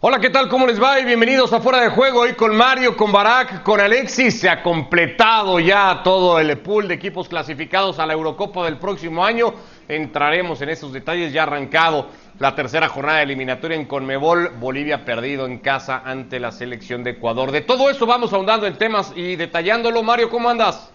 [0.00, 0.48] Hola, ¿qué tal?
[0.48, 0.94] ¿Cómo les va?
[0.98, 2.20] Bienvenidos a Fuera de Juego.
[2.20, 4.38] Hoy con Mario, con Barak, con Alexis.
[4.38, 9.24] Se ha completado ya todo el pool de equipos clasificados a la Eurocopa del próximo
[9.24, 9.52] año.
[9.88, 11.32] Entraremos en esos detalles.
[11.32, 12.06] Ya arrancado
[12.38, 14.50] la tercera jornada eliminatoria en Conmebol.
[14.60, 17.50] Bolivia perdido en casa ante la selección de Ecuador.
[17.50, 20.04] De todo eso vamos ahondando en temas y detallándolo.
[20.04, 20.92] Mario, ¿cómo andas?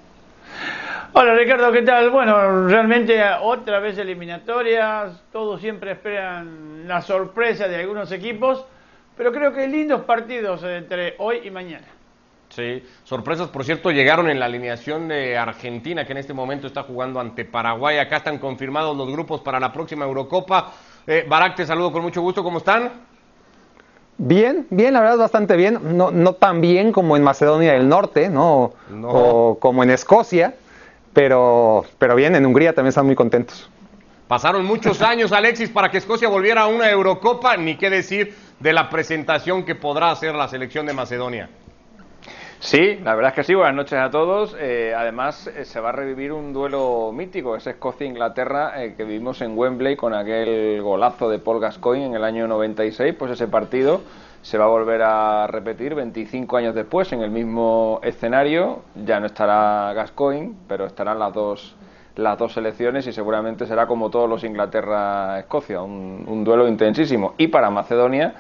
[1.11, 2.09] Hola Ricardo, ¿qué tal?
[2.09, 8.65] Bueno, realmente otra vez eliminatorias, todos siempre esperan la sorpresa de algunos equipos,
[9.17, 11.87] pero creo que lindos partidos entre hoy y mañana.
[12.49, 16.83] Sí, sorpresas, por cierto, llegaron en la alineación de Argentina, que en este momento está
[16.83, 17.97] jugando ante Paraguay.
[17.97, 20.71] Acá están confirmados los grupos para la próxima Eurocopa.
[21.07, 22.91] Eh, Barak, te saludo con mucho gusto, ¿cómo están?
[24.19, 25.97] Bien, bien, la verdad bastante bien.
[25.97, 28.73] No, no tan bien como en Macedonia del Norte, ¿no?
[28.91, 29.09] No.
[29.09, 30.53] O como en Escocia,
[31.11, 33.67] pero, pero bien, en Hungría también están muy contentos.
[34.27, 38.71] Pasaron muchos años, Alexis, para que Escocia volviera a una Eurocopa, ni qué decir de
[38.71, 41.49] la presentación que podrá hacer la selección de Macedonia.
[42.59, 43.53] Sí, la verdad es que sí.
[43.53, 44.55] Buenas noches a todos.
[44.57, 49.41] Eh, además, eh, se va a revivir un duelo mítico, ese Escocia-Inglaterra eh, que vivimos
[49.41, 53.15] en Wembley con aquel golazo de Paul Gascoigne en el año 96.
[53.19, 53.99] Pues ese partido
[54.41, 58.83] se va a volver a repetir 25 años después en el mismo escenario.
[58.95, 61.75] Ya no estará Gascoigne, pero estarán las dos
[62.15, 67.33] las dos selecciones y seguramente será como todos los Inglaterra-Escocia, un, un duelo intensísimo.
[67.37, 68.35] Y para Macedonia,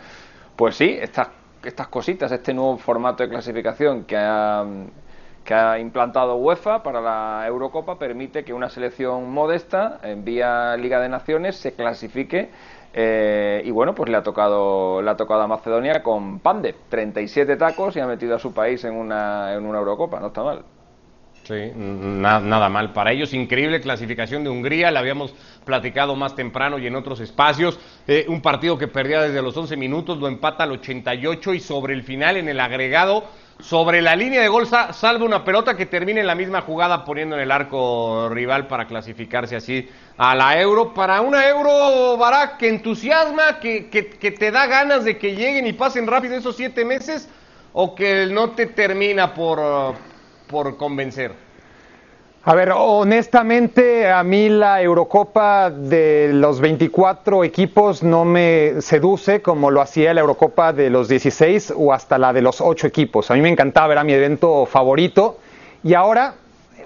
[0.55, 1.29] pues sí, estas
[1.67, 4.65] estas cositas, este nuevo formato de clasificación que ha,
[5.43, 10.99] que ha implantado UEFA para la Eurocopa permite que una selección modesta en vía Liga
[10.99, 12.49] de Naciones se clasifique
[12.93, 17.55] eh, y bueno, pues le ha tocado le ha tocado a Macedonia con Pande, 37
[17.55, 20.63] tacos y ha metido a su país en una, en una Eurocopa, no está mal.
[21.45, 22.93] Sí, na- nada mal.
[22.93, 25.33] Para ellos, increíble clasificación de Hungría, la habíamos
[25.65, 27.77] platicado más temprano y en otros espacios.
[28.07, 31.95] Eh, un partido que perdía desde los 11 minutos, lo empata al 88 y sobre
[31.95, 33.25] el final, en el agregado,
[33.59, 37.03] sobre la línea de gol, sa- salva una pelota que termina en la misma jugada
[37.03, 40.93] poniendo en el arco rival para clasificarse así a la Euro.
[40.93, 45.67] Para una Euro, Barak, que entusiasma, que, que, que te da ganas de que lleguen
[45.67, 47.27] y pasen rápido esos siete meses,
[47.73, 49.95] o que no te termina por,
[50.53, 51.31] por convencer.
[52.45, 59.71] A ver, honestamente, a mí la Eurocopa de los 24 equipos no me seduce como
[59.71, 63.31] lo hacía la Eurocopa de los 16 o hasta la de los 8 equipos.
[63.31, 65.39] A mí me encantaba, era mi evento favorito.
[65.83, 66.35] Y ahora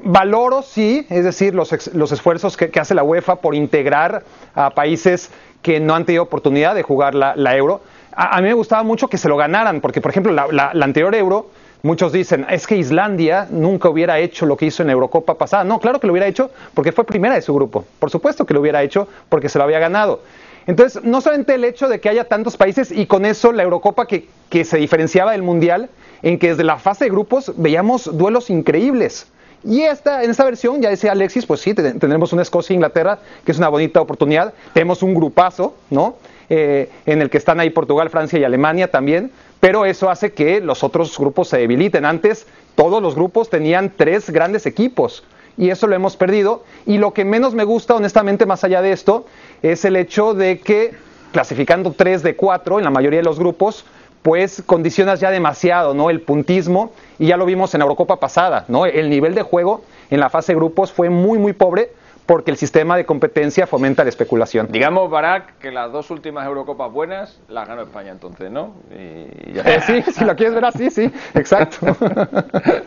[0.03, 4.23] valoro, sí, es decir, los, los esfuerzos que, hace la UEFA por integrar
[4.55, 5.29] a países
[5.61, 7.81] que no han tenido oportunidad de jugar la, Euro.
[8.15, 11.13] A, a mí me gustaba mucho que se lo ganaran, porque, por ejemplo, la anterior
[11.15, 11.47] Euro
[11.87, 15.63] Muchos dicen, es que Islandia nunca hubiera hecho lo que hizo en Eurocopa pasada.
[15.63, 17.85] No, claro que lo hubiera hecho porque fue primera de su grupo.
[17.97, 20.19] Por supuesto que lo hubiera hecho porque se lo había ganado.
[20.65, 24.05] Entonces, no solamente el hecho de que haya tantos países y con eso la Eurocopa
[24.05, 25.89] que, que se diferenciaba del Mundial,
[26.23, 29.27] en que desde la fase de grupos veíamos duelos increíbles.
[29.63, 33.53] Y esta, en esta versión, ya decía Alexis, pues sí, te- tendremos una Escocia-Inglaterra, que
[33.53, 34.53] es una bonita oportunidad.
[34.73, 36.15] Tenemos un grupazo, ¿no?
[36.49, 40.61] Eh, en el que están ahí Portugal, Francia y Alemania también, pero eso hace que
[40.61, 42.05] los otros grupos se debiliten.
[42.05, 45.23] Antes todos los grupos tenían tres grandes equipos
[45.57, 46.63] y eso lo hemos perdido.
[46.85, 49.25] Y lo que menos me gusta, honestamente, más allá de esto,
[49.61, 50.93] es el hecho de que
[51.31, 53.85] clasificando tres de cuatro en la mayoría de los grupos,
[54.21, 56.09] pues condicionas ya demasiado, ¿no?
[56.09, 58.85] El puntismo, y ya lo vimos en la Eurocopa pasada, ¿no?
[58.85, 61.91] El nivel de juego en la fase de grupos fue muy, muy pobre
[62.27, 64.67] porque el sistema de competencia fomenta la especulación.
[64.69, 68.75] Digamos, Barak, que las dos últimas Eurocopas buenas las ganó España entonces, ¿no?
[68.91, 71.77] Y ya Eh, sí, si lo quieres ver así, sí, exacto.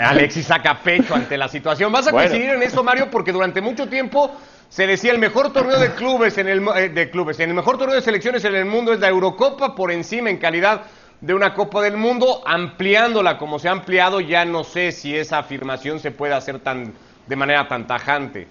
[0.00, 1.92] Alexis saca pecho ante la situación.
[1.92, 2.28] ¿Vas a Bueno.
[2.28, 3.08] coincidir en eso, Mario?
[3.10, 4.32] Porque durante mucho tiempo
[4.68, 7.56] se decía el mejor torneo de clubes en el mo- eh, de clubes, en el
[7.56, 10.82] mejor torneo de selecciones en el mundo es la Eurocopa por encima en calidad
[11.20, 15.38] de una Copa del Mundo, ampliándola como se ha ampliado, ya no sé si esa
[15.38, 16.92] afirmación se puede hacer tan
[17.28, 18.48] de manera tan tajante.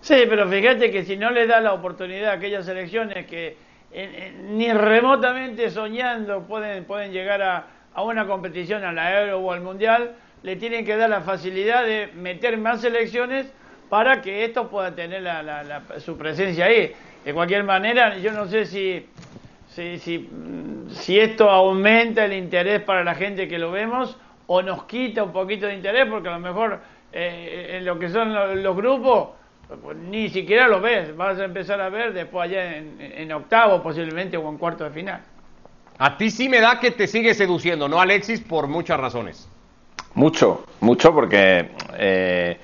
[0.00, 3.56] Sí, pero fíjate que si no le da la oportunidad a aquellas selecciones que
[4.50, 9.60] ni remotamente soñando pueden, pueden llegar a, a una competición, a la Euro o al
[9.60, 13.52] Mundial, le tienen que dar la facilidad de meter más selecciones
[13.88, 15.22] para que estos puedan tener
[15.98, 16.92] su presencia ahí.
[17.24, 19.06] De cualquier manera, yo no sé si,
[19.68, 20.28] si, si,
[20.88, 24.16] si esto aumenta el interés para la gente que lo vemos
[24.46, 26.80] o nos quita un poquito de interés, porque a lo mejor
[27.12, 29.28] eh, en lo que son lo- los grupos
[29.82, 33.82] pues ni siquiera lo ves, vas a empezar a ver después allá en, en octavo
[33.82, 35.20] posiblemente o en cuarto de final.
[35.98, 38.40] A ti sí me da que te sigue seduciendo, ¿no, Alexis?
[38.40, 39.48] Por muchas razones.
[40.14, 42.58] Mucho, mucho, porque eh,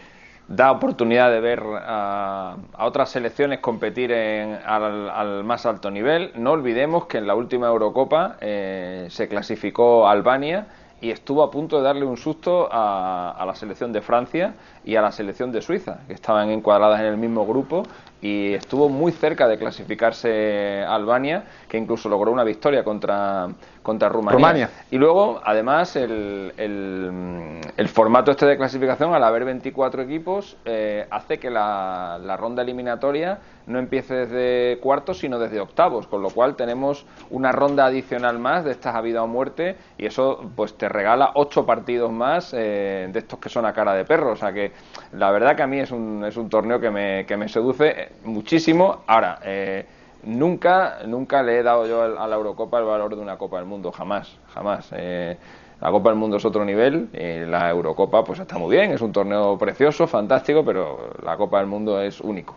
[0.48, 6.32] da oportunidad de ver a, otras selecciones competir al, más alto nivel.
[6.34, 10.66] No olvidemos que en la última Eurocopa eh, se clasificó Albania
[11.00, 14.54] y estuvo a punto de darle un susto a, la selección de Francia
[14.84, 17.84] y a la selección de Suiza, que estaban encuadradas en el mismo grupo
[18.20, 23.48] y estuvo muy cerca de clasificarse Albania, que incluso logró una victoria contra,
[23.82, 24.70] contra Rumanía.
[24.90, 31.38] Y luego, además, el, el, formato este de clasificación, al haber 24 equipos, eh, hace
[31.38, 36.56] que la, la, ronda eliminatoria no empiece desde cuartos, sino desde octavos, con lo cual
[36.56, 40.88] tenemos una ronda adicional más de estas a vida o muerte, y eso pues te
[40.88, 44.32] regala ocho partidos más eh, de estos que son a cara de perro.
[44.32, 44.72] O sea que
[45.12, 48.07] la verdad que a mí es un, es un torneo que me, que me seduce
[48.24, 49.02] muchísimo.
[49.06, 49.86] Ahora, eh,
[50.22, 53.66] nunca, nunca le he dado yo a la Eurocopa el valor de una Copa del
[53.66, 54.88] Mundo, jamás, jamás.
[54.92, 55.36] Eh,
[55.80, 59.00] la Copa del Mundo es otro nivel, y la Eurocopa pues está muy bien, es
[59.00, 62.56] un torneo precioso, fantástico, pero la Copa del Mundo es único.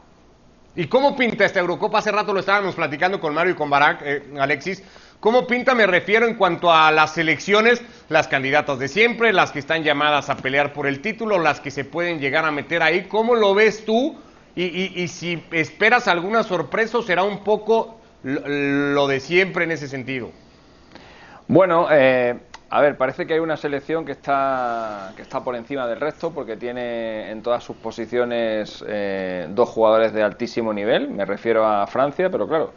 [0.75, 1.99] ¿Y cómo pinta esta Eurocopa?
[1.99, 4.81] Hace rato lo estábamos platicando con Mario y con Barak, eh, Alexis.
[5.19, 5.75] ¿Cómo pinta?
[5.75, 10.29] Me refiero en cuanto a las selecciones, las candidatas de siempre, las que están llamadas
[10.29, 13.03] a pelear por el título, las que se pueden llegar a meter ahí.
[13.03, 14.17] ¿Cómo lo ves tú?
[14.55, 20.31] Y, si esperas alguna sorpresa, será un poco lo, de siempre en ese sentido.
[21.47, 22.37] Bueno, eh,
[22.69, 26.31] a ver, parece que hay una selección que está, que está por encima del resto
[26.31, 31.09] porque tiene en todas sus posiciones eh, dos jugadores de altísimo nivel.
[31.09, 32.73] Me refiero a Francia, pero claro,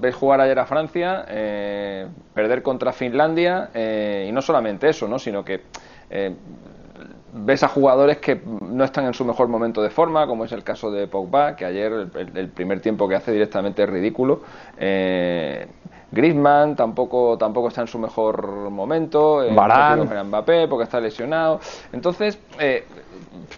[0.00, 5.18] ves jugar ayer a Francia, eh, perder contra Finlandia y no solamente eso, ¿no?
[5.18, 5.62] sino que
[7.44, 10.64] ves a jugadores que no están en su mejor momento de forma, como es el
[10.64, 14.42] caso de Pogba, que ayer el, primer tiempo que hace directamente es ridículo.
[14.76, 15.66] Eh,
[16.10, 19.44] Griezmann tampoco tampoco está en su mejor momento.
[19.44, 21.60] Eh, Mbappé porque está lesionado.
[21.92, 22.84] Entonces, eh,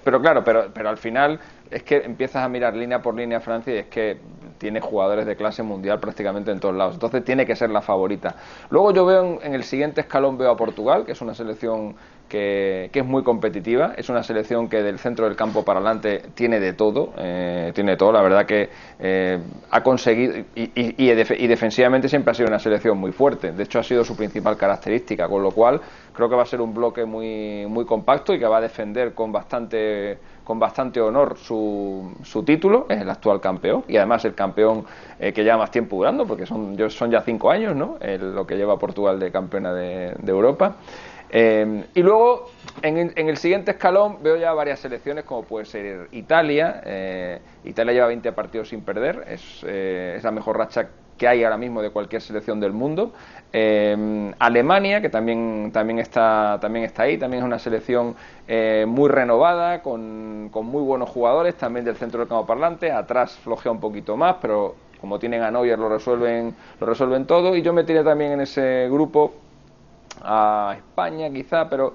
[0.03, 1.39] pero claro, pero, pero al final
[1.71, 4.19] es que empiezas a mirar línea por línea Francia y es que
[4.59, 6.95] tiene jugadores de clase mundial prácticamente en todos lados.
[6.95, 8.35] Entonces tiene que ser la favorita.
[8.69, 11.95] Luego yo veo en, en el siguiente escalón veo a Portugal, que es una selección
[12.31, 13.93] que, es muy competitiva.
[13.97, 17.13] Es una selección que del centro del campo para adelante tiene de todo.
[17.19, 18.13] Eh, tiene todo.
[18.13, 19.39] La verdad que eh,
[19.71, 20.39] ha conseguido.
[20.55, 23.53] Y, y, defensivamente siempre ha sido una selección muy fuerte.
[23.53, 25.29] De hecho, ha sido su principal característica.
[25.29, 25.81] Con lo cual,
[26.15, 29.13] creo que va a ser un bloque muy, muy compacto y que va a defender
[29.13, 34.35] con bastante con bastante honor su, su título, es el actual campeón y además el
[34.35, 34.85] campeón
[35.21, 37.99] eh, que lleva más tiempo durando, porque son, son ya cinco años ¿no?
[38.01, 40.75] lo que lleva Portugal de campeona de Europa.
[41.33, 42.51] Eh, y luego,
[42.83, 46.83] en, el siguiente escalón, veo ya varias selecciones, como puede ser Italia.
[46.85, 51.59] Eh, Italia lleva 20 partidos sin perder, eh, es, la mejor racha que hay ahora
[51.59, 53.13] mismo de cualquier selección del mundo.
[53.53, 58.17] Alemania, que también, también, está, también está ahí, también es una selección
[58.87, 62.91] muy renovada, con, con, muy buenos jugadores, también del centro del campo parlante.
[62.91, 67.55] Atrás flojea un poquito más, pero como tienen a Neuer lo resuelven, lo resuelven todo.
[67.55, 69.35] Y yo me tiré también en ese grupo
[70.23, 71.95] a España quizá, pero,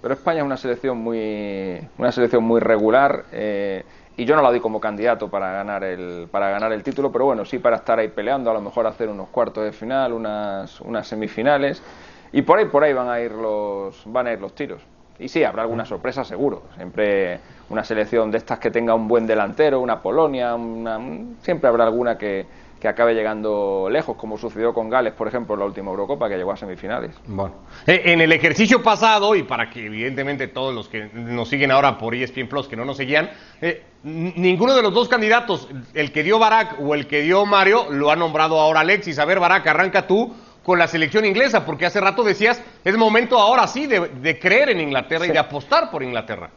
[0.00, 3.84] pero España es una selección muy, una selección muy regular eh,
[4.16, 7.26] y yo no la doy como candidato para ganar, el, para ganar el título, pero
[7.26, 10.80] bueno, sí para estar ahí peleando, a lo mejor hacer unos cuartos de final, unas,
[10.80, 11.82] unas semifinales
[12.32, 14.82] y por ahí, por ahí van a ir los, van a ir los tiros.
[15.18, 16.64] Y sí, habrá alguna sorpresa seguro.
[16.76, 21.00] Siempre una selección de estas que tenga un buen delantero, una Polonia, una,
[21.40, 22.44] siempre habrá alguna que,
[22.80, 26.36] que acabe llegando lejos, como sucedió con Gales, por ejemplo, en la última Eurocopa, que
[26.36, 27.16] llegó a semifinales.
[27.26, 27.54] Bueno,
[27.86, 31.96] eh, en el ejercicio pasado, y para que evidentemente todos los que nos siguen ahora
[31.96, 33.30] por ESPN Plus, que no nos seguían,
[33.60, 37.86] eh, ninguno de los dos candidatos, el que dio Barack o el que dio Mario,
[37.90, 39.18] lo ha nombrado ahora Alexis.
[39.18, 40.34] A ver, Barack, arranca tú
[40.66, 44.80] con la selección inglesa, porque hace rato decías, es momento ahora sí de, creer en
[44.80, 46.50] Inglaterra y de apostar por Inglaterra.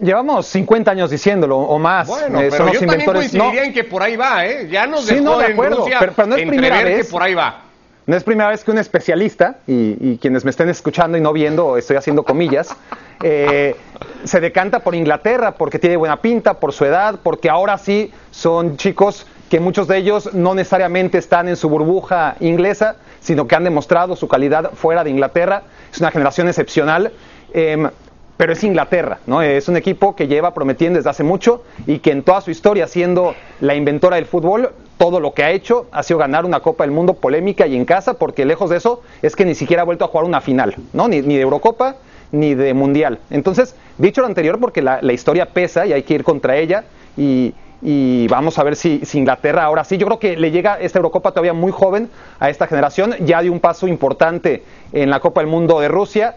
[0.00, 2.08] Llevamos 50 años diciéndolo o más.
[2.08, 3.30] Bueno, eh, pero yo inventores.
[3.30, 4.68] también coincidiría en que por ahí va, ¿eh?
[4.70, 7.62] Ya nos dejó no, de acuerdo, pero, no es primera vez, que por ahí va.
[8.04, 11.76] No es primera vez que un especialista, y, quienes me estén escuchando y no viendo,
[11.76, 12.74] estoy haciendo comillas,
[13.22, 13.76] eh,
[14.24, 18.76] se decanta por Inglaterra porque tiene buena pinta, por su edad, porque ahora sí son
[18.76, 23.64] chicos que muchos de ellos no necesariamente están en su burbuja inglesa, sino que han
[23.64, 25.62] demostrado su calidad fuera de Inglaterra.
[25.92, 27.12] Es una generación excepcional.
[27.52, 27.86] Eh,
[28.42, 29.40] pero es Inglaterra, ¿no?
[29.40, 32.88] Es un equipo que lleva prometiendo desde hace mucho y que en toda su historia,
[32.88, 36.82] siendo la inventora del fútbol, todo lo que ha hecho ha sido ganar una Copa
[36.82, 39.84] del Mundo polémica y en casa, porque lejos de eso es que ni siquiera ha
[39.84, 41.06] vuelto a jugar una final, ¿no?
[41.06, 41.94] Ni, de Eurocopa
[42.32, 43.20] ni de Mundial.
[43.30, 46.82] Entonces, dicho lo anterior, porque la, historia pesa y hay que ir contra ella
[47.16, 47.54] y,
[48.28, 51.30] vamos a ver si, si, Inglaterra ahora sí, yo creo que le llega esta Eurocopa
[51.30, 55.48] todavía muy joven a esta generación, ya dio un paso importante en la Copa del
[55.48, 56.34] Mundo de Rusia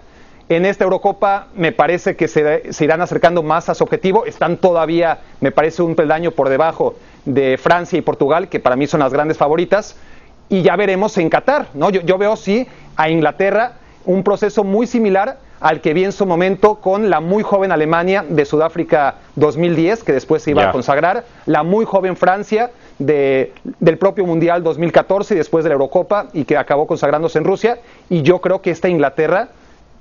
[0.47, 4.25] En esta Eurocopa me parece que se, se, irán acercando más a su objetivo.
[4.25, 8.85] Están todavía, me parece, un peldaño por debajo de Francia y Portugal, que para mí
[8.85, 9.95] son las grandes favoritas.
[10.47, 11.67] Y ya veremos en Qatar.
[11.73, 11.89] ¿no?
[11.89, 13.73] Yo, yo veo, sí, a Inglaterra
[14.05, 18.23] un proceso muy similar al que vi en su momento con la muy joven Alemania
[18.27, 20.69] de Sudáfrica 2010, que después se iba yeah.
[20.69, 25.73] a consagrar, la muy joven Francia de, del propio Mundial 2014 y después de la
[25.73, 27.79] Eurocopa y que acabó consagrándose en Rusia.
[28.09, 29.49] Y yo creo que esta Inglaterra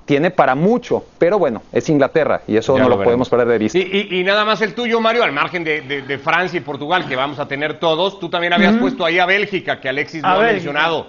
[0.05, 3.47] tiene para mucho, pero bueno, es Inglaterra y eso Ya no lo lo, podemos perder
[3.47, 3.77] de vista.
[3.79, 3.81] Y,
[4.11, 7.07] y- y nada más el tuyo, Mario, al margen de, de- de Francia y Portugal,
[7.07, 8.19] que vamos a tener todos.
[8.19, 11.07] Tú también habías puesto ahí a Bélgica, que Alexis no ha mencionado.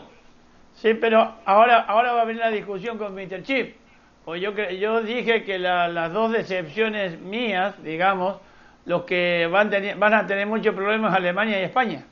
[0.74, 3.42] Sí, pero ahora, ahora va a venir la discusión con Mr.
[3.42, 3.76] Chip.
[4.24, 8.36] Pues yo, yo dije que la- las dos decepciones mías, digamos,
[8.86, 12.04] los que van, van a tener muchos problemas Alemania y España.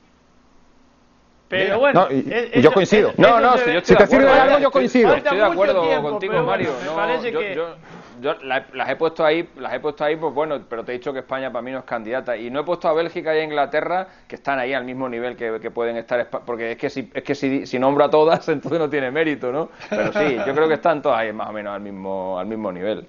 [1.47, 3.09] Pero bueno, No, y- es- y yo coincido.
[3.09, 5.13] eso No, no, si yo estoy Si te de sirve de algo, yo coincido.
[5.13, 6.71] Estoy de acuerdo tiempo, contigo, Mario.
[6.79, 7.75] me No, parece yo, que- yo-
[8.19, 10.97] yo la- las he puesto ahí, las he puesto ahí, pues bueno, pero te he
[10.97, 13.39] dicho que España para mí no es candidata y no he puesto a Bélgica y
[13.39, 16.77] a Inglaterra que están ahí al mismo nivel que, que pueden estar, Espa- porque es
[16.77, 19.69] que si es que si, si nombro a todas entonces no tiene mérito, ¿no?
[19.89, 22.71] Pero sí, yo creo que están todas ahí más o menos al mismo al mismo
[22.71, 23.05] nivel.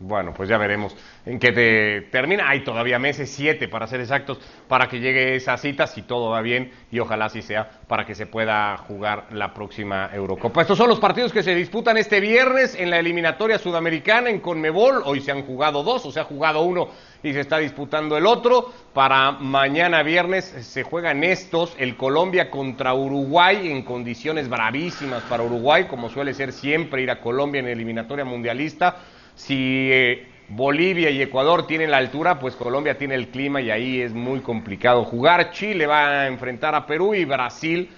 [0.00, 2.48] Bueno, pues ya veremos en qué te termina.
[2.48, 4.38] Hay todavía meses, siete para ser exactos,
[4.68, 8.14] para que llegue esa cita, si todo va bien, y ojalá así sea, para que
[8.14, 10.60] se pueda jugar la próxima Eurocopa.
[10.60, 15.02] Estos son los partidos que se disputan este viernes en la eliminatoria sudamericana en Conmebol.
[15.04, 16.90] Hoy se han jugado dos, o se ha jugado uno
[17.24, 18.72] y se está disputando el otro.
[18.94, 25.86] Para mañana viernes se juegan estos, el Colombia contra Uruguay en condiciones bravísimas para Uruguay,
[25.88, 28.96] como suele ser siempre ir a Colombia en eliminatoria mundialista.
[29.38, 34.00] Si eh, Bolivia y Ecuador tienen la altura, pues Colombia tiene el clima y ahí
[34.00, 35.52] es muy complicado jugar.
[35.52, 37.88] Chile va a enfrentar a Perú y Brasil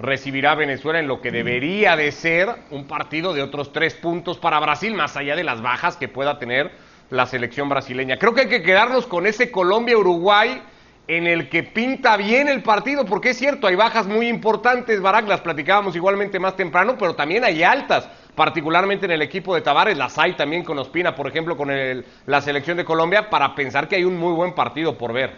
[0.00, 4.38] recibirá a Venezuela en lo que debería de ser un partido de otros tres puntos
[4.38, 6.72] para Brasil, más allá de las bajas que pueda tener
[7.08, 8.18] la selección brasileña.
[8.18, 10.60] Creo que hay que quedarnos con ese Colombia-Uruguay
[11.06, 15.28] en el que pinta bien el partido, porque es cierto, hay bajas muy importantes, Barak,
[15.28, 19.96] las platicábamos igualmente más temprano, pero también hay altas, particularmente en el equipo de Tavares,
[19.98, 23.88] las hay también con Ospina, por ejemplo, con el- la selección de Colombia, para pensar
[23.88, 25.32] que hay un muy buen partido por ver.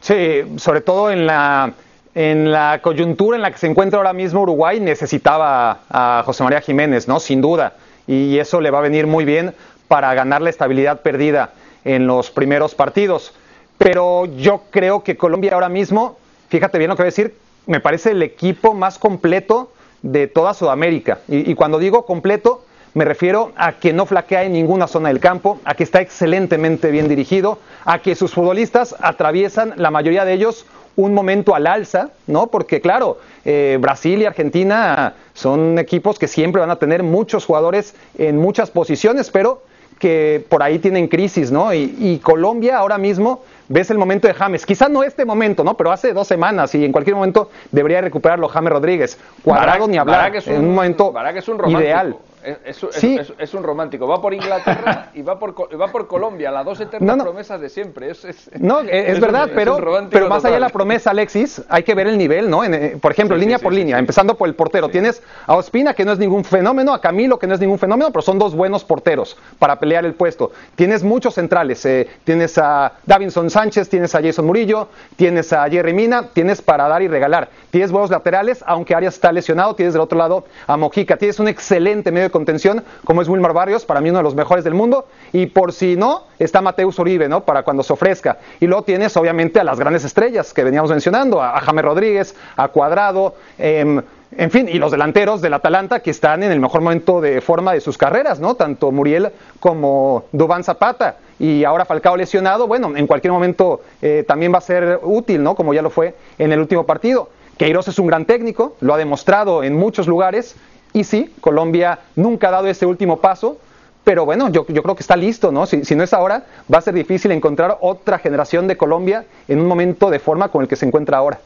[0.00, 1.72] Sí, sobre todo en la,
[2.14, 6.60] en la coyuntura en la que se encuentra ahora mismo Uruguay, necesitaba a José María
[6.60, 7.18] Jiménez, ¿no?
[7.20, 7.74] Sin duda.
[8.06, 9.54] Y eso le va a venir muy bien
[9.88, 11.50] para ganar la estabilidad perdida
[11.84, 13.32] en los primeros partidos.
[13.78, 17.34] Pero yo creo que Colombia ahora mismo, fíjate bien lo que voy a decir,
[17.66, 19.72] me parece el equipo más completo
[20.12, 21.18] de toda Sudamérica.
[21.28, 22.62] Y, y cuando digo completo,
[22.94, 26.90] me refiero a que no flaquea en ninguna zona del campo, a que está excelentemente
[26.90, 30.64] bien dirigido, a que sus futbolistas atraviesan, la mayoría de ellos,
[30.96, 32.46] un momento al alza, ¿no?
[32.46, 37.94] Porque claro, eh, Brasil y Argentina son equipos que siempre van a tener muchos jugadores
[38.16, 39.62] en muchas posiciones, pero
[39.98, 41.74] que por ahí tienen crisis, ¿no?
[41.74, 45.74] Y, y Colombia ahora mismo, ves el momento de James, quizás no este momento, ¿no?
[45.76, 49.18] Pero hace dos semanas y en cualquier momento debería recuperarlo James Rodríguez.
[49.42, 52.16] Cuadrado Barak- ni hablar, es en un momento Barak es un ideal.
[52.46, 53.16] Es, es- es- Sí.
[53.18, 54.06] es- es un romántico.
[54.06, 57.24] Va por Inglaterra y va por, va por Colombia, las dos eternas No, no.
[57.24, 58.10] promesas de siempre.
[58.10, 59.76] Es, es- No, es, verdad, un- pero,
[60.10, 62.62] pero más allá de la promesa, Alexis, hay que ver el nivel, ¿no?
[62.62, 64.88] En, eh, por ejemplo, Sí, línea sí, por línea, empezando por el portero.
[64.88, 68.10] Tienes a Ospina, que no es ningún fenómeno, a Camilo, que no es ningún fenómeno,
[68.12, 70.52] pero son dos buenos porteros para pelear el puesto.
[70.76, 75.92] Tienes muchos centrales, eh, tienes a Davinson Sánchez, tienes a Jason Murillo, tienes a Jerry
[75.94, 77.48] Mina, tienes para dar y regalar.
[77.70, 81.16] Tienes buenos laterales, aunque Arias está lesionado, tienes del otro lado a Mojica.
[81.16, 84.34] Tienes un excelente medio de contención, como es Wilmar Barrios, para mí uno de los
[84.34, 85.06] mejores del mundo.
[85.32, 87.44] Y por si no, está Mateus Uribe, ¿no?
[87.44, 88.38] Para cuando se ofrezca.
[88.60, 92.36] Y luego tienes, obviamente, a las grandes estrellas que veníamos mencionando, a, a James Rodríguez,
[92.56, 94.02] a Cuadrado, em,
[94.36, 97.72] en fin, y los delanteros del Atalanta que están en el mejor momento de forma
[97.72, 98.54] de sus carreras, ¿no?
[98.54, 101.16] Tanto Muriel como Dubán Zapata.
[101.38, 105.54] Y ahora Falcao lesionado, bueno, en cualquier momento eh, también va a ser útil, ¿no?
[105.54, 107.30] Como ya lo fue en el último partido.
[107.56, 110.56] Queiroz es un gran técnico, lo ha demostrado en muchos lugares.
[110.96, 113.58] Y sí, Colombia nunca ha dado ese último paso,
[114.02, 115.66] pero bueno, yo, creo que está listo, ¿no?
[115.66, 119.60] Si, si no es ahora, va a ser difícil encontrar otra generación de Colombia en
[119.60, 121.38] un momento de forma con el que se encuentra ahora.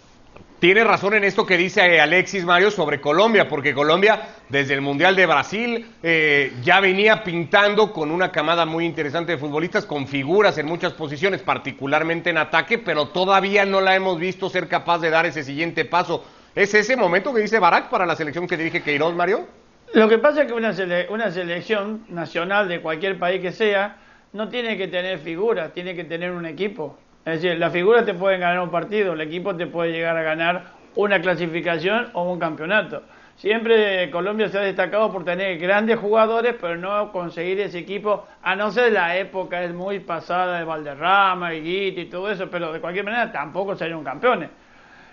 [0.60, 4.82] Tiene razón en esto que dice eh, Alexis Mario sobre Colombia, porque Colombia desde el
[4.82, 10.06] Mundial de Brasil eh, ya venía pintando con una camada muy interesante de futbolistas, con
[10.06, 14.98] figuras en muchas posiciones, particularmente en ataque, pero todavía no la hemos visto ser capaz
[14.98, 16.22] de dar ese siguiente paso.
[16.54, 19.46] ¿Es ese momento que dice Barak para la selección que dirige Queiroz, Mario?
[19.94, 23.96] Lo que pasa es que una, sele- una selección nacional de cualquier país que sea
[24.32, 26.98] no tiene que tener figuras, tiene que tener un equipo.
[27.24, 30.22] Es decir, las figuras te pueden ganar un partido, el equipo te puede llegar a
[30.22, 30.64] ganar
[30.96, 33.02] una clasificación o un campeonato.
[33.36, 38.54] Siempre Colombia se ha destacado por tener grandes jugadores, pero no conseguir ese equipo, a
[38.54, 42.80] no ser la época es muy pasada de Valderrama, Higuita y todo eso, pero de
[42.80, 44.50] cualquier manera tampoco salieron campeones.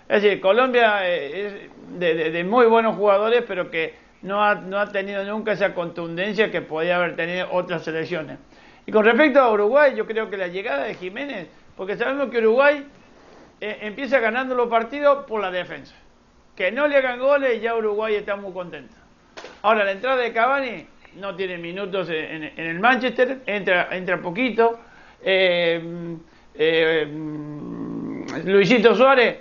[0.08, 4.90] Es decir, Colombia eh, es de, muy buenos jugadores, pero que no ha, no ha
[4.90, 8.38] tenido nunca esa contundencia que podía haber tenido otras selecciones.
[8.86, 12.38] Y con respecto a Uruguay, yo creo que la llegada de Jiménez, porque sabemos que
[12.38, 12.86] Uruguay
[13.60, 15.94] eh, empieza ganando los partidos por la defensa
[16.58, 18.92] que no le hagan goles ya Uruguay está muy contento.
[19.62, 24.80] Ahora, la entrada de Cavani no tiene minutos en, el Manchester, entra, entra poquito.
[25.22, 26.16] Eh,
[26.56, 27.06] eh,
[28.44, 29.36] Luisito Suárez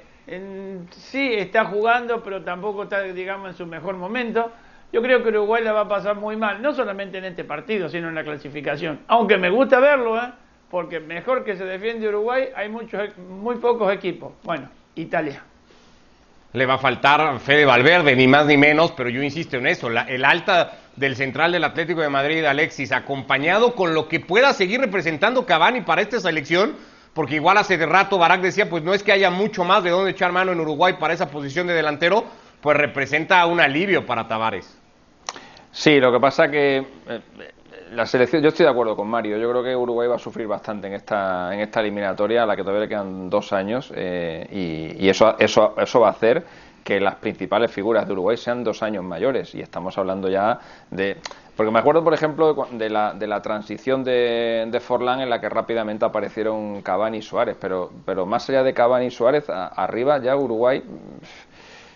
[0.92, 4.52] sí está jugando, pero tampoco está, digamos, en su mejor momento.
[4.92, 7.90] Yo creo que Uruguay la va a pasar muy mal, no solamente en este partido,
[7.90, 9.00] sino en la clasificación.
[9.08, 10.32] Aunque me gusta verlo, ¿eh?
[10.70, 14.34] porque mejor que se defiende Uruguay hay muchos, muy pocos equipos.
[14.44, 15.44] Bueno, Italia
[16.54, 19.90] le va a faltar Fede Valverde, ni más ni menos, pero yo insisto en eso,
[19.90, 24.80] el alta del central del Atlético de Madrid, Alexis, acompañado con lo que pueda seguir
[24.80, 26.76] representando Cavani para esta selección,
[27.18, 29.90] porque igual hace de rato Barak decía, pues no es que haya mucho más de
[29.90, 32.24] dónde echar mano en Uruguay para esa posición de delantero,
[32.62, 34.78] pues representa un alivio para Tavares.
[35.72, 37.22] Sí, lo que pasa que eh,
[37.92, 39.36] la selección, yo estoy de acuerdo con Mario.
[39.40, 42.56] Yo creo que Uruguay va a sufrir bastante en esta, en esta eliminatoria, a la
[42.56, 46.46] que todavía le quedan dos años, eh, y, eso, eso, eso va a hacer
[46.88, 49.54] que las principales figuras de Uruguay sean dos años mayores.
[49.54, 50.58] Y estamos hablando ya
[50.90, 51.18] de.
[51.58, 55.42] Porque me acuerdo, por ejemplo, de la, de la transición de, de Forlán en la
[55.42, 57.58] que rápidamente aparecieron Cavani y Suárez.
[57.60, 60.82] Pero, pero más allá de Cavani y Suárez, arriba ya Uruguay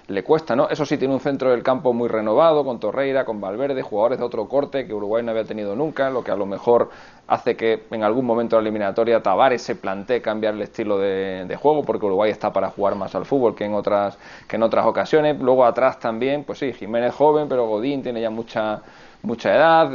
[0.08, 0.67] le cuesta, ¿no?
[0.70, 4.25] Eso sí, tiene un centro del campo muy renovado, con Torreira, con Valverde, jugadores de
[4.25, 6.89] otro corte que Uruguay no había tenido nunca, lo que a lo mejor
[7.27, 11.58] hace que en algún momento de la eliminatoria Tavares se plantee cambiar el estilo de,
[11.62, 14.17] juego, porque Uruguay está para jugar más al fútbol que en otras,
[14.48, 15.39] que en otras ocasiones.
[15.39, 18.81] Luego atrás también, pues sí, Jiménez joven, pero Godín tiene ya mucha,
[19.22, 19.89] mucha edad.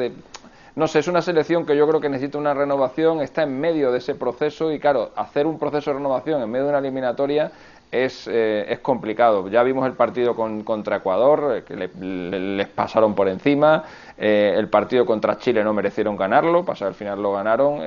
[0.77, 3.93] no sé, es una selección que yo creo que necesita una renovación, está en medio
[3.93, 7.50] de ese proceso y claro, hacer un proceso de renovación en medio de una eliminatoria
[8.04, 9.49] es, eh, es complicado.
[9.49, 13.85] Ya vimos el partido con, contra Ecuador, eh, que les pasaron por encima.
[14.19, 17.80] Eh, el partido contra Chile no merecieron ganarlo, pasar al final lo ganaron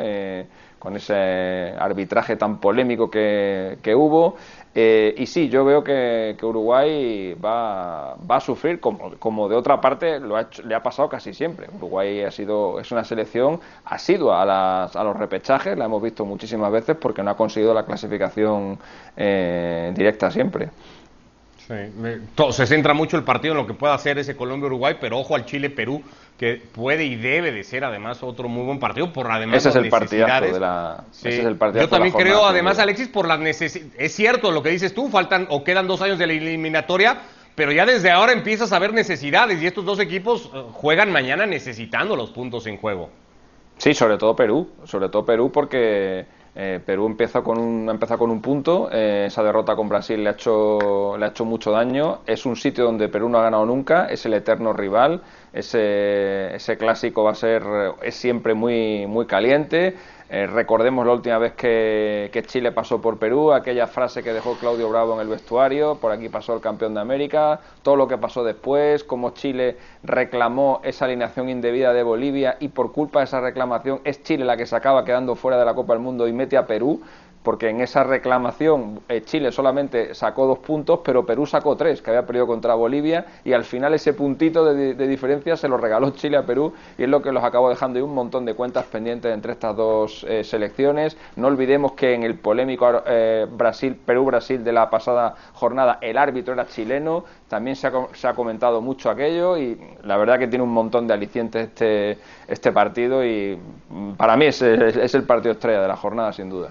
[0.80, 4.36] con ese arbitraje tan polémico que, que hubo.
[4.74, 9.82] Eh, y sí, yo veo que, Uruguay va, va, a sufrir, como, como de otra
[9.82, 11.68] parte lo ha le ha pasado casi siempre.
[11.76, 16.24] Uruguay ha sido, es una selección asidua a, las, a los repechajes, la hemos visto
[16.26, 18.78] muchísimas veces porque no ha conseguido la clasificación
[19.18, 20.70] eh, directa siempre.
[22.52, 25.46] Se centra mucho el partido en lo que pueda hacer ese Colombia-Uruguay, pero ojo al
[25.46, 26.02] Chile-Perú,
[26.40, 29.76] que puede y debe de ser además otro muy buen partido por además ese es
[29.76, 33.92] el partidazo de la ese es el yo también creo además Alexis por las necesidades
[33.98, 37.18] es cierto lo que dices tú faltan o quedan dos años de la eliminatoria
[37.56, 41.46] pero ya desde ahora empiezas a ver necesidades y estos dos equipos eh, juegan mañana
[41.46, 43.10] necesitando los puntos en juego.
[43.78, 46.26] Sí sobre todo Perú sobre todo Perú porque
[46.56, 50.30] eh, Perú empieza con un, empieza con un punto, eh, esa derrota con Brasil le
[50.30, 53.66] ha, hecho, le ha hecho mucho daño, es un sitio donde Perú no ha ganado
[53.66, 55.22] nunca, es el eterno rival,
[55.54, 57.64] ese, ese clásico va a ser,
[58.02, 59.96] es siempre muy, muy caliente,
[60.32, 64.88] eh, recordemos la última vez que, Chile pasó por Perú, aquella frase que dejó Claudio
[64.90, 68.44] Bravo en el vestuario, por aquí pasó el campeón de América, todo lo que pasó
[68.44, 74.02] después, cómo Chile reclamó esa alineación indebida de Bolivia y por culpa de esa reclamación
[74.04, 76.58] es Chile la que se acaba quedando fuera de la Copa del Mundo y mete
[76.58, 77.02] a Perú
[77.44, 82.12] porque en esa reclamación eh, Chile solamente sacó dos puntos, pero Perú sacó tres, que
[82.12, 86.38] había perdido contra Bolivia, y al final ese puntito de, diferencia se lo regaló Chile
[86.38, 89.34] a Perú, y es lo que los acabó dejando y un montón de cuentas pendientes
[89.34, 91.18] entre estas dos eh, selecciones.
[91.38, 96.54] No olvidemos que en el polémico eh, Brasil, Perú-Brasil de la pasada jornada, el árbitro
[96.54, 101.08] era chileno, también se ha, comentado mucho aquello, y la verdad que tiene un montón
[101.08, 103.58] de alicientes este, este partido, y
[103.90, 106.70] mm, para mí es el partido estrella de la jornada, sin duda.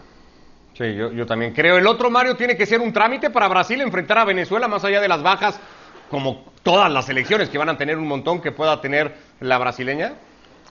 [0.79, 1.77] Sí, yo, también creo.
[1.77, 5.01] El otro, Mario, tiene que ser un trámite para Brasil enfrentar a Venezuela, más allá
[5.01, 5.61] de las bajas,
[6.09, 10.13] como todas las elecciones que van a tener un montón que pueda tener la brasileña.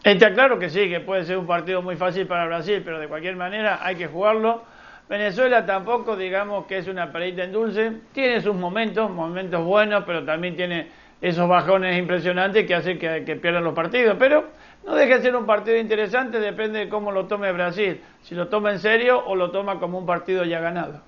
[0.06, 3.10] Está claro que sí, que puede ser un partido muy fácil para Brasil, pero de
[3.10, 4.63] cualquier manera hay que jugarlo.
[5.10, 10.24] Venezuela tampoco, digamos que es una perita en dulce, tiene sus momentos, momentos buenos, pero
[10.24, 10.88] también tiene
[11.20, 14.15] esos bajones impresionantes que hacen que pierdan los partidos.
[14.17, 14.46] Pero
[14.88, 18.47] no deja de ser un partido interesante, depende de cómo lo tome Brasil, si lo
[18.47, 21.02] toma en serio o lo toma como un partido ya ganado.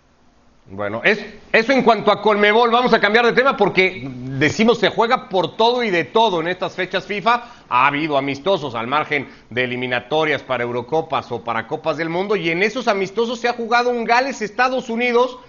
[0.72, 4.90] Bueno, es, eso en cuanto a Colmebol, vamos a cambiar de tema porque decimos se
[4.90, 7.44] juega por todo y de todo en estas fechas FIFA.
[7.70, 12.50] Ha habido amistosos al margen de eliminatorias para Eurocopas o para Copas del Mundo y
[12.50, 15.40] en esos amistosos se ha jugado un Gales-Estados Unidos.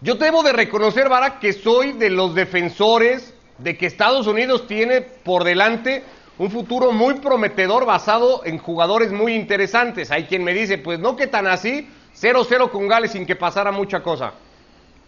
[0.00, 5.02] Yo debo de reconocer, Barak, que soy de los defensores de que Estados Unidos tiene
[5.02, 6.02] por delante
[6.38, 10.10] un futuro muy prometedor basado en jugadores muy interesantes.
[10.10, 11.88] Hay quien me dice, pues no que tan así,
[12.20, 14.32] 0-0 con Gales sin que pasara mucha cosa.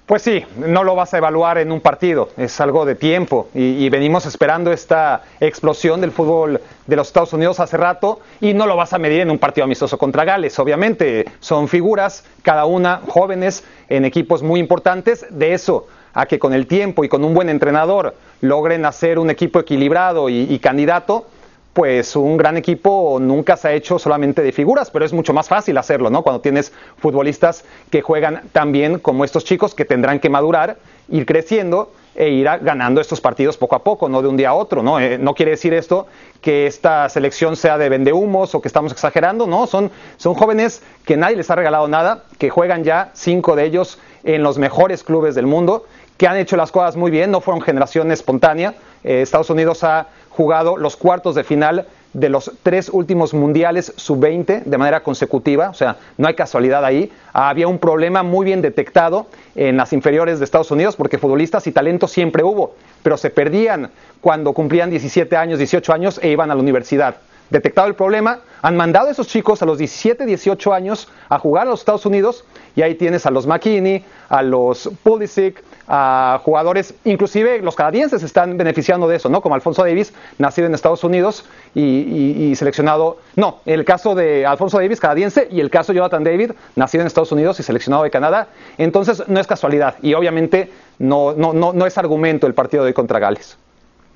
[0.07, 3.85] Pues sí, no lo vas a evaluar en un partido, es algo de tiempo y,
[3.85, 8.69] y, venimos esperando esta explosión del fútbol de los Estados Unidos hace rato y no
[8.69, 10.57] lo vas a medir en un partido amistoso contra Gales.
[10.61, 16.55] Obviamente son figuras, cada una jóvenes en equipos muy importantes, de eso a que con
[16.55, 21.27] el tiempo y con un buen entrenador logren hacer un equipo equilibrado y, candidato,
[21.73, 25.49] pues un gran equipo nunca se ha hecho solamente de figuras, pero es mucho más
[25.49, 26.23] fácil hacerlo, ¿no?
[26.23, 30.79] Cuando tienes futbolistas que juegan tan bien como estos chicos que tendrán que madurar,
[31.11, 34.55] ir creciendo e ir ganando estos partidos poco a poco, no de un día a
[34.55, 34.99] otro, ¿no?
[34.99, 36.07] Eh, no quiere decir esto
[36.41, 41.19] que esta selección sea de vendehumos o que estamos exagerando, no, son, son jóvenes que
[41.19, 45.35] nadie les ha regalado nada, que juegan ya cinco de ellos en los mejores clubes
[45.35, 45.85] del mundo,
[46.17, 48.75] que han hecho las cosas muy bien, no fueron generación espontánea.
[49.05, 54.65] Eh, Estados Unidos ha jugado los cuartos de final de los tres últimos mundiales sub-20
[54.65, 57.13] de manera consecutiva, o sea, no hay casualidad ahí.
[57.35, 61.73] Había un problema muy bien detectado en las inferiores de Estados Unidos porque futbolistas y
[61.73, 63.91] talento siempre hubo, pero se perdían
[64.23, 67.17] cuando cumplían 17 años, 18 años e iban a la universidad.
[67.51, 71.67] Detectado el problema, han mandado a esos chicos a los 17, 18 años a jugar
[71.67, 76.95] a los Estados Unidos y ahí tienes a los McKinney, a los Pulisic, a jugadores,
[77.05, 79.41] inclusive los canadienses están beneficiando de eso, ¿no?
[79.41, 81.45] Como Alfonso Davis, nacido en Estados Unidos
[81.75, 86.25] y, y, seleccionado, no, el caso de Alfonso Davis, canadiense, y el caso de Jonathan
[86.25, 88.49] David, nacido en Estados Unidos y seleccionado de Canadá.
[88.79, 92.89] Entonces, no es casualidad y obviamente no, no, no, no es argumento el partido de
[92.89, 93.57] hoy contra Gales.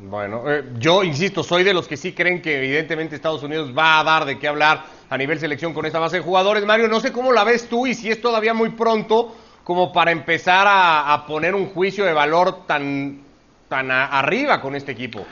[0.03, 4.01] Bueno, eh, yo insisto, soy de los que sí creen que evidentemente Estados Unidos va
[4.01, 6.65] a dar de qué hablar a nivel selección con esta base de jugadores.
[6.65, 10.11] Mario, no sé cómo la ves tú y si es todavía muy pronto como para
[10.11, 13.21] empezar a, a poner un juicio de valor tan,
[13.69, 15.27] tan a, arriba con este equipo.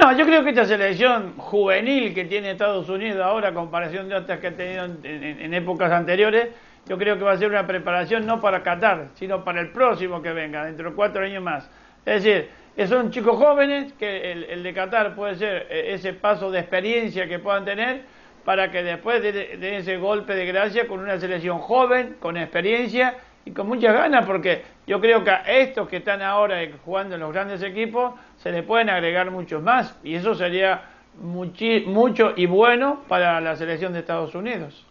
[0.00, 4.38] No, yo creo que esta selección juvenil que tiene Estados Unidos ahora, comparación de otras
[4.38, 6.50] que ha tenido en, en, en, épocas anteriores,
[6.86, 10.22] yo creo que va a ser una preparación no para Qatar, sino para el próximo
[10.22, 11.68] que venga, dentro de cuatro años más.
[12.06, 12.48] Es decir,
[12.86, 17.26] son chicos jóvenes que el, el de Qatar puede ser eh, ese paso de experiencia
[17.26, 18.02] que puedan tener
[18.44, 23.16] para que después de, de ese golpe de gracia con una selección joven, con experiencia
[23.48, 27.22] y con muchas ganas, porque yo creo que a estos que están ahora jugando en
[27.22, 30.82] los grandes equipos se le pueden agregar muchos más y eso sería
[31.20, 34.84] muchi, mucho y bueno para la selección de Estados Unidos.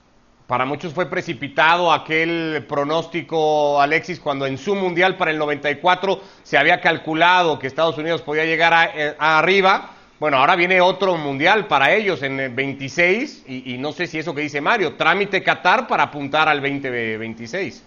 [0.47, 6.57] Para muchos fue precipitado aquel pronóstico, Alexis, cuando en su mundial para el 94 se
[6.57, 8.89] había calculado que Estados Unidos podía llegar a,
[9.19, 9.91] a arriba.
[10.19, 14.17] Bueno, ahora viene otro mundial para ellos en el 26 y, y no sé si
[14.17, 17.83] eso que dice Mario, trámite Qatar para apuntar al 2026.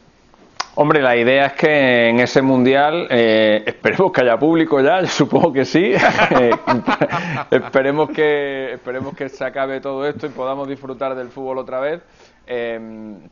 [0.82, 5.08] Hombre, la idea es que en ese mundial eh, esperemos que haya público ya, yo
[5.08, 5.92] supongo que sí.
[7.50, 12.00] esperemos que esperemos que se acabe todo esto y podamos disfrutar del fútbol otra vez.
[12.52, 12.80] Eh,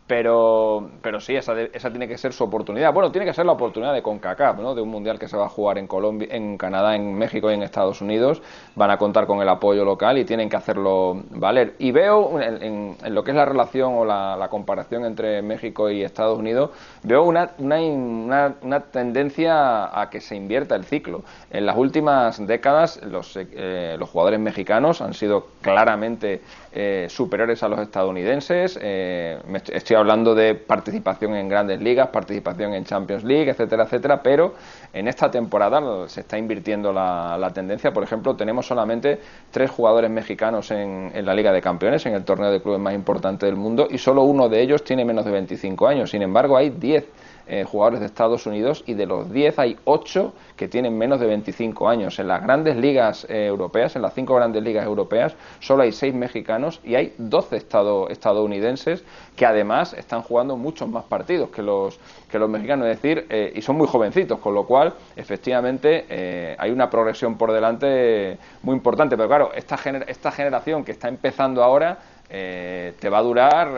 [0.06, 2.92] pero, pero sí, esa, de, esa tiene que ser su oportunidad.
[2.92, 4.76] Bueno, tiene que ser la oportunidad de CONCACAF, ¿no?
[4.76, 7.54] De un mundial que se va a jugar en Colombia, en Canadá, en México y
[7.54, 8.40] en Estados Unidos.
[8.76, 11.74] Van a contar con el apoyo local y tienen que hacerlo valer.
[11.80, 16.04] Y veo en, lo que es la relación o la, la, comparación entre México y
[16.04, 16.70] Estados Unidos,
[17.02, 21.22] veo una, una, una, una tendencia a que se invierta el ciclo.
[21.50, 26.40] En las últimas décadas, los, eh, los jugadores mexicanos han sido claramente
[26.80, 28.78] eh, superiores a los estadounidenses.
[28.80, 29.36] Eh,
[29.72, 34.54] estoy hablando de participación en grandes ligas, participación en Champions League, etcétera, etcétera, pero
[34.92, 37.92] en esta temporada se está invirtiendo la, la tendencia.
[37.92, 39.18] Por ejemplo, tenemos solamente
[39.50, 42.94] tres jugadores mexicanos en, en, la Liga de Campeones, en el torneo de clubes más
[42.94, 46.10] importante del mundo, y solo uno de ellos tiene menos de 25 años.
[46.10, 47.04] Sin embargo, hay 10
[47.50, 51.26] eh, jugadores de Estados Unidos y de los 10 hay 8 que tienen menos de
[51.26, 52.18] 25 años.
[52.18, 56.12] En las grandes ligas eh, europeas, en las 5 grandes ligas europeas, solo hay 6
[56.14, 59.02] mexicanos y hay 12 estado, estadounidenses
[59.34, 61.98] que además están jugando muchos más partidos que los,
[62.30, 66.70] que los mexicanos, es decir, eh, y son muy jovencitos, con lo cual efectivamente hay
[66.70, 69.16] una progresión por delante muy importante.
[69.16, 73.68] Pero claro, esta, esta generación que está empezando ahora te va a durar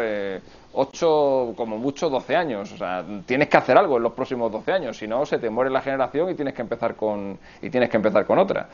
[0.72, 2.72] 8, como mucho 12 años.
[2.72, 5.50] O sea, tienes que hacer algo en los próximos 12 años, si no se te
[5.50, 8.68] muere la generación y tienes que empezar con y tienes que empezar con otra.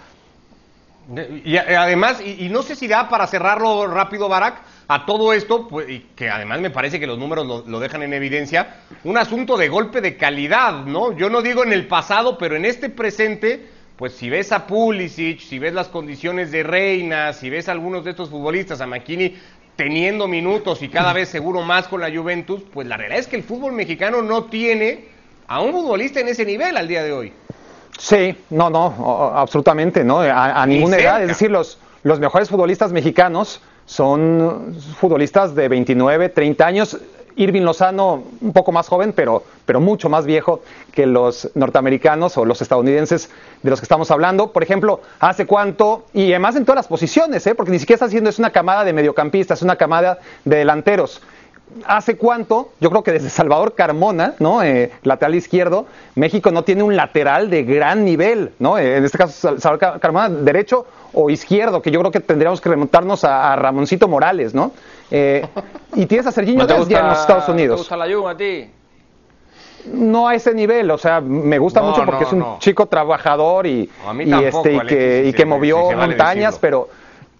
[1.45, 5.89] Y además, y, no sé si da para cerrarlo rápido, Barack, a todo esto, pues,
[5.89, 9.69] y que además me parece que los números lo, dejan en evidencia, un asunto de
[9.69, 11.17] golpe de calidad, ¿no?
[11.17, 15.39] Yo no digo en el pasado, pero en este presente, pues si ves a Pulisic,
[15.39, 19.39] si ves las condiciones de Reina, si ves a algunos de estos futbolistas, a McKinney
[19.77, 23.37] teniendo minutos y cada vez seguro más con la Juventus, pues la realidad es que
[23.37, 25.05] el fútbol mexicano no tiene
[25.47, 27.33] a un futbolista en ese nivel al día de hoy.
[27.99, 30.21] Sí, no, no, absolutamente, ¿no?
[30.21, 36.67] A, ninguna edad, es decir, los, los mejores futbolistas mexicanos son futbolistas de 29, 30
[36.67, 36.99] años.
[37.37, 42.45] Irving Lozano, un poco más joven, pero, pero mucho más viejo que los norteamericanos o
[42.45, 43.31] los estadounidenses
[43.63, 44.53] de los que estamos hablando.
[44.53, 46.07] Por ejemplo, ¿hace cuánto?
[46.13, 47.55] Y además en todas las posiciones, ¿eh?
[47.55, 51.23] porque ni siquiera está haciendo, es una camada de mediocampistas, es una camada de delanteros.
[51.85, 52.71] ¿Hace cuánto?
[52.81, 54.63] Yo creo que desde Salvador Carmona, ¿no?
[54.63, 58.79] Eh, lateral izquierdo, México no tiene un lateral de gran nivel, ¿no?
[58.79, 62.69] Eh, en este caso, Salvador Carmona, derecho o izquierdo, que yo creo que tendríamos que
[62.69, 64.73] remontarnos a, Ramoncito Morales, ¿no?
[65.11, 65.47] Eh,
[65.95, 67.77] y tienes a Serginho ¿No en los Estados Unidos.
[67.77, 68.71] ¿Te gusta la a ti?
[69.93, 73.89] No a ese nivel, o sea, me gusta mucho porque es un chico trabajador y,
[74.43, 76.89] este, y que, y que movió montañas, pero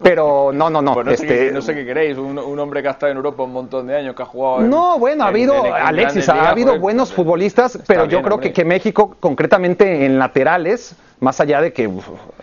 [0.03, 0.95] pero no, no, no.
[0.95, 3.17] Pues no, sé este, qué, no, sé qué, queréis, un, hombre que ha estado en
[3.17, 4.61] Europa un montón de años, que ha jugado.
[4.61, 9.17] no, bueno, ha habido, Alexis, ha habido buenos futbolistas, pero yo creo que, que, México,
[9.19, 11.91] concretamente en laterales, más allá de que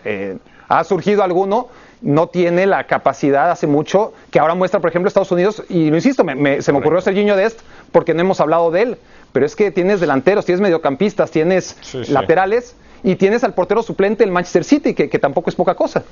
[0.04, 0.36] eh,
[0.68, 1.68] ha surgido alguno,
[2.04, 5.64] no tiene la capacidad hace mucho que ahora muestra, por ejemplo, Estados Unidos.
[5.68, 7.60] Y lo insisto, me, se me ocurrió Serginho Dest
[7.92, 8.98] porque no hemos hablado de él.
[9.32, 11.76] Pero es que tienes delanteros, tienes mediocampistas, tienes
[12.10, 16.04] laterales y tienes al portero suplente del Manchester City, que tampoco es poca cosa.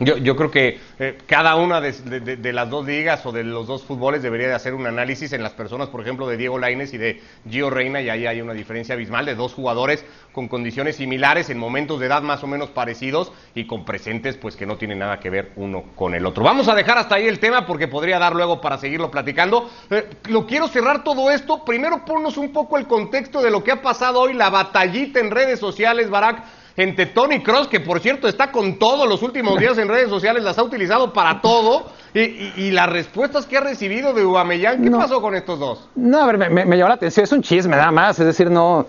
[0.00, 3.82] Yo, yo creo que eh, cada una de, las dos ligas o de los dos
[3.82, 6.98] fútboles debería de hacer un análisis en las personas, por ejemplo, de Diego Laines y
[6.98, 11.50] de Gio Reina, y ahí hay una diferencia abismal de dos jugadores con condiciones similares,
[11.50, 15.00] en momentos de edad más o menos parecidos y con presentes pues que no tienen
[15.00, 16.44] nada que ver uno con el otro.
[16.44, 19.70] Vamos a dejar hasta ahí el tema porque podría dar luego para seguirlo platicando.
[19.90, 21.62] Eh, lo quiero cerrar todo esto.
[21.62, 25.30] Primero ponnos un poco el contexto de lo que ha pasado hoy, la batallita en
[25.30, 29.76] redes sociales, Barack entre Tony Cross, que por cierto está con todo los últimos días
[29.78, 34.24] en redes sociales, las ha utilizado para todo, y, las respuestas que ha recibido de
[34.24, 35.88] Ubamellán, ¿qué pasó con estos dos?
[35.94, 38.50] No, a ver, me, me, llamó la atención, es un chisme nada más, es decir,
[38.50, 38.86] no,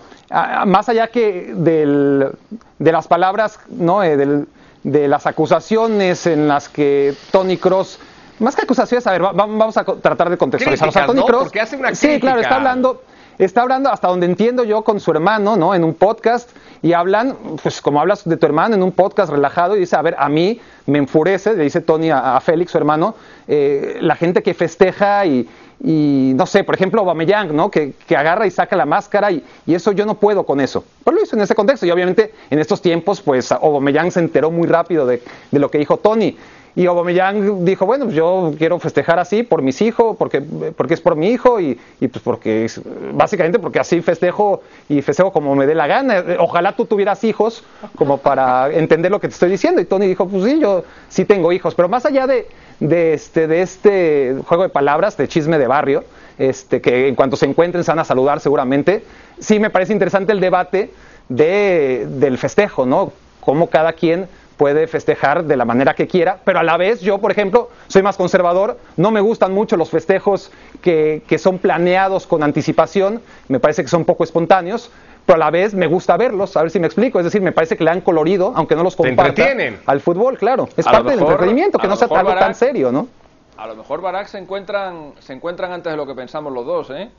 [0.66, 2.30] más allá que del,
[2.78, 4.02] de las palabras, ¿no?
[4.02, 4.46] Eh, del,
[4.82, 7.98] de las acusaciones en las que Tony Cross
[8.38, 10.88] más que acusaciones, a ver, vamos a tratar de contextualizar.
[10.88, 13.02] o Tony Cross, hace una sí, claro, está hablando,
[13.38, 15.74] está hablando hasta donde entiendo yo con su hermano, ¿no?
[15.74, 16.50] En un podcast
[16.82, 20.02] y hablan, pues como hablas de tu hermano en un podcast relajado y dice, a
[20.02, 23.14] ver, a mí me enfurece, le dice Tony a, Félix, su hermano,
[23.46, 25.48] eh, la gente que festeja y,
[25.84, 27.70] no sé, por ejemplo, Aubameyang, ¿no?
[27.70, 30.84] Que, que, agarra y saca la máscara y, y, eso yo no puedo con eso.
[31.04, 34.50] Pero lo hizo en ese contexto y obviamente en estos tiempos, pues Aubameyang se enteró
[34.50, 36.36] muy rápido de, de lo que dijo Tony.
[36.74, 41.00] Y Aubameyang dijo, bueno, pues yo quiero festejar así por mis hijos, porque, porque es
[41.02, 42.66] por mi hijo y, y pues porque
[43.12, 46.24] básicamente porque así festejo y festejo como me dé la gana.
[46.38, 47.62] Ojalá tú tuvieras hijos
[47.94, 49.82] como para entender lo que te estoy diciendo.
[49.82, 51.74] Y Tony dijo, pues sí, yo sí tengo hijos.
[51.74, 52.48] Pero más allá de,
[52.80, 56.04] de, este, de este juego de palabras, de chisme de barrio,
[56.38, 59.04] este, que en cuanto se encuentren se van a saludar seguramente,
[59.38, 60.90] sí me parece interesante el debate
[61.28, 63.12] de, del festejo, ¿no?
[63.40, 67.18] Cómo cada quien puede festejar de la manera que quiera, pero a la vez yo,
[67.18, 72.42] por ejemplo, soy más conservador, no me gustan mucho los festejos que, son planeados con
[72.42, 74.90] anticipación, me parece que son poco espontáneos,
[75.26, 77.52] pero a la vez me gusta verlos, a ver si me explico, es decir, me
[77.52, 79.46] parece que le han colorido, aunque no los comparta
[79.86, 83.08] al fútbol, claro, es parte del entretenimiento, que no sea algo tan serio, ¿no?
[83.56, 86.90] A lo mejor Barak se encuentran, se encuentran antes de lo que pensamos los dos,
[86.90, 87.10] ¿eh?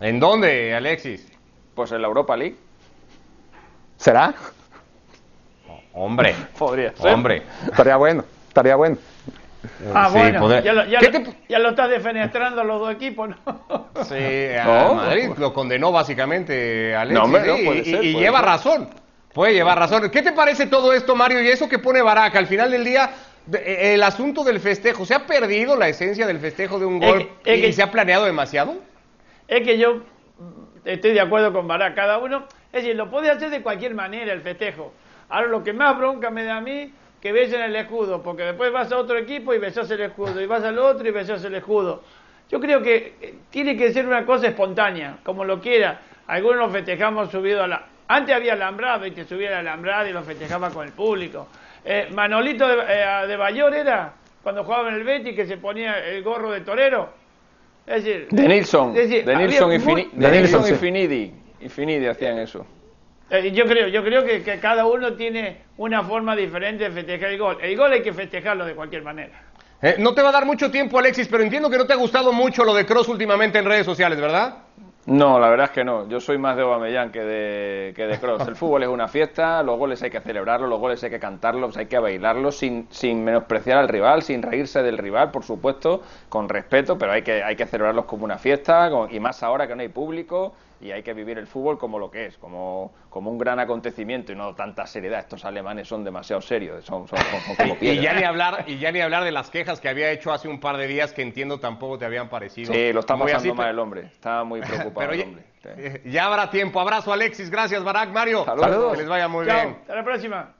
[0.00, 1.26] ¿En dónde, Alexis?
[1.74, 2.56] Pues en la Europa League.
[3.96, 4.34] ¿Será?
[5.92, 7.12] Hombre, podría ser.
[7.12, 7.42] Hombre.
[7.66, 8.96] Estaría bueno, estaría bueno.
[9.92, 13.88] Ah, bueno, ya, lo, ya, lo, estás defenestrando los dos equipos, ¿no?
[14.04, 18.88] Sí, a Madrid lo condenó básicamente Alexis, no, y, lleva razón,
[19.32, 20.08] puede llevar razón.
[20.10, 21.42] ¿Qué te parece todo esto, Mario?
[21.42, 23.10] Y eso que pone Baraca, al final del día,
[23.52, 27.28] e, el asunto del festejo, ¿se ha perdido la esencia del festejo de un gol
[27.44, 28.76] y se ha planeado demasiado?
[29.48, 30.02] Es que yo
[30.84, 34.32] estoy de acuerdo con Baraca, cada uno, es decir, lo puede hacer de cualquier manera
[34.32, 34.92] el festejo.
[35.28, 38.72] Ahora lo que más bronca me da a mí, que besen el escudo, porque después
[38.72, 41.54] vas a otro equipo y besas el escudo, y vas al otro y besas el
[41.54, 42.02] escudo.
[42.50, 46.00] Yo creo que eh, tiene que ser una cosa espontánea, como lo quiera.
[46.26, 47.86] Algunos lo festejamos subido a la...
[48.08, 51.48] Antes había alambrado y te subía el alambrado y lo festejaba con el público.
[51.84, 55.98] Eh, Manolito de, eh, de Bayor era, cuando jugaba en el Betis, que se ponía
[56.06, 57.10] el gorro de torero.
[57.86, 62.66] Es decir, de Nilsson, de Nilsson, y, Finidi, y Finidi hacían eso.
[63.30, 67.38] Eh, yo creo, yo creo que, cada uno tiene una forma diferente de festejar el
[67.38, 67.58] gol.
[67.60, 69.42] El gol hay que festejarlo de cualquier manera.
[69.82, 71.96] Eh, no te va a dar mucho tiempo, Alexis, pero entiendo que no te ha
[71.96, 74.56] gustado mucho lo de Cross últimamente en redes sociales, ¿verdad?
[75.06, 76.08] No, la verdad es que no.
[76.08, 78.46] Yo soy más de Aubameyang que de, que de Cross.
[78.46, 81.76] El fútbol es una fiesta, los goles hay que celebrarlos, los goles hay que cantarlos,
[81.76, 86.48] hay que bailarlos sin, sin menospreciar al rival, sin reírse del rival, por supuesto, con
[86.48, 89.80] respeto, pero hay que, hay que celebrarlos como una fiesta y más ahora que no
[89.80, 93.38] hay público y hay que vivir el fútbol como lo que es, como, como un
[93.38, 95.20] gran acontecimiento y no tanta seriedad.
[95.20, 98.16] Estos alemanes son demasiado serios, son, son, son- son como Y ya piedras.
[98.16, 100.76] ni hablar y ya ni hablar de las quejas que había hecho hace un par
[100.76, 102.72] de días que entiendo tampoco te habían parecido.
[102.72, 105.24] Sí, lo está muy pasando así, mal el hombre, está muy preocupado Pero el ya,
[105.24, 105.42] hombre.
[105.62, 105.68] Sí.
[105.76, 106.80] eh, ya habrá tiempo.
[106.80, 108.44] Abrazo Alexis, gracias Barak, Mario.
[108.44, 108.92] Saludos.
[108.92, 109.76] Que les vaya muy Chao, bien.
[109.80, 110.54] hasta la próxima.